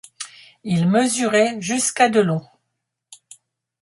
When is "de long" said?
2.09-2.41